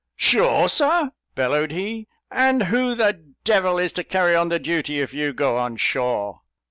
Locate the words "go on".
5.31-5.77